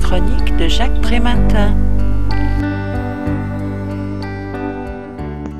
[0.00, 1.76] chronique de Jacques Prématin.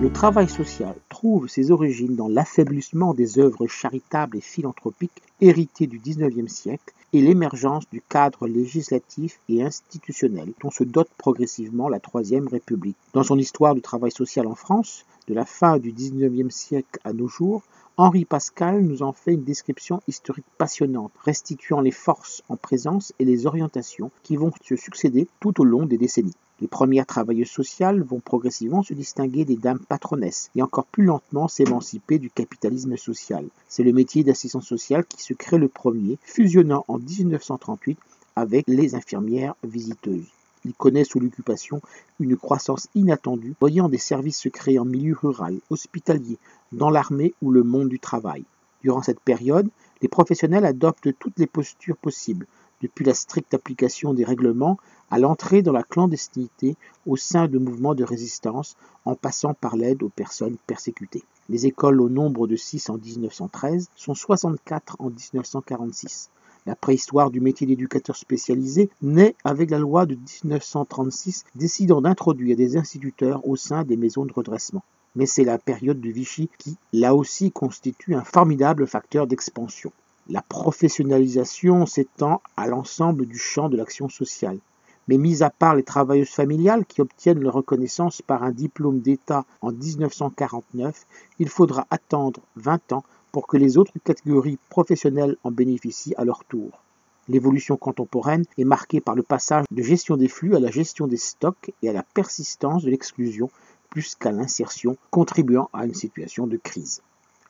[0.00, 5.98] Le travail social trouve ses origines dans l'affaiblissement des œuvres charitables et philanthropiques héritées du
[5.98, 12.48] XIXe siècle et l'émergence du cadre législatif et institutionnel dont se dote progressivement la Troisième
[12.48, 12.96] République.
[13.14, 17.12] Dans son histoire du travail social en France, de la fin du XIXe siècle à
[17.12, 17.62] nos jours,
[18.00, 23.24] Henri Pascal nous en fait une description historique passionnante, restituant les forces en présence et
[23.24, 26.36] les orientations qui vont se succéder tout au long des décennies.
[26.60, 31.48] Les premières travailleuses sociales vont progressivement se distinguer des dames patronesses et encore plus lentement
[31.48, 33.44] s'émanciper du capitalisme social.
[33.68, 37.98] C'est le métier d'assistant social qui se crée le premier, fusionnant en 1938
[38.36, 40.37] avec les infirmières visiteuses.
[40.64, 41.80] Il connaît sous l'occupation
[42.20, 46.38] une croissance inattendue, voyant des services se en milieu rural, hospitalier,
[46.72, 48.44] dans l'armée ou le monde du travail.
[48.82, 49.68] Durant cette période,
[50.02, 52.46] les professionnels adoptent toutes les postures possibles,
[52.80, 54.78] depuis la stricte application des règlements
[55.10, 60.02] à l'entrée dans la clandestinité au sein de mouvements de résistance en passant par l'aide
[60.02, 61.24] aux personnes persécutées.
[61.48, 66.30] Les écoles au nombre de 6 en 1913 sont 64 en 1946.
[66.68, 72.76] La préhistoire du métier d'éducateur spécialisé naît avec la loi de 1936 décidant d'introduire des
[72.76, 74.84] instituteurs au sein des maisons de redressement.
[75.16, 79.92] Mais c'est la période de Vichy qui, là aussi, constitue un formidable facteur d'expansion.
[80.28, 84.58] La professionnalisation s'étend à l'ensemble du champ de l'action sociale.
[85.08, 89.46] Mais mis à part les travailleuses familiales qui obtiennent leur reconnaissance par un diplôme d'État
[89.62, 91.06] en 1949,
[91.38, 96.44] il faudra attendre 20 ans pour que les autres catégories professionnelles en bénéficient à leur
[96.44, 96.82] tour.
[97.28, 101.18] L'évolution contemporaine est marquée par le passage de gestion des flux à la gestion des
[101.18, 103.50] stocks et à la persistance de l'exclusion
[103.90, 107.02] plus qu'à l'insertion, contribuant à une situation de crise.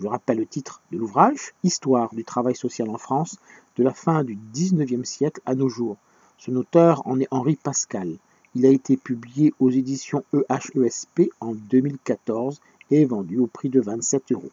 [0.00, 3.38] Je rappelle le titre de l'ouvrage, Histoire du travail social en France,
[3.76, 5.96] de la fin du XIXe siècle à nos jours.
[6.38, 8.16] Son auteur en est Henri Pascal.
[8.54, 14.32] Il a été publié aux éditions EHESP en 2014 et vendu au prix de 27
[14.32, 14.50] euros.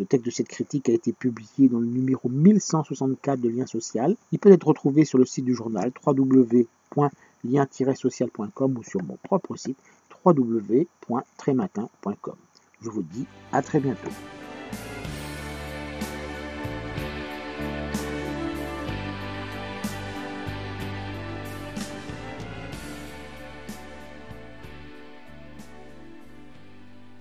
[0.00, 4.16] Le texte de cette critique a été publié dans le numéro 1164 de Lien Social.
[4.32, 9.76] Il peut être retrouvé sur le site du journal www.lien-social.com ou sur mon propre site
[10.24, 12.36] www.trématin.com.
[12.80, 14.08] Je vous dis à très bientôt.